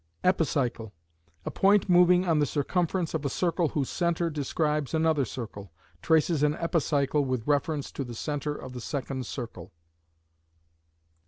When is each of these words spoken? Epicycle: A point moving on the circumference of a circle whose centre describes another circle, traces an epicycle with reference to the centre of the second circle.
Epicycle: 0.23 0.95
A 1.45 1.51
point 1.51 1.87
moving 1.87 2.27
on 2.27 2.39
the 2.39 2.45
circumference 2.47 3.13
of 3.13 3.23
a 3.23 3.29
circle 3.29 3.67
whose 3.67 3.87
centre 3.87 4.31
describes 4.31 4.95
another 4.95 5.25
circle, 5.25 5.71
traces 6.01 6.41
an 6.41 6.55
epicycle 6.55 7.23
with 7.23 7.45
reference 7.45 7.91
to 7.91 8.03
the 8.03 8.15
centre 8.15 8.55
of 8.55 8.73
the 8.73 8.81
second 8.81 9.27
circle. 9.27 9.71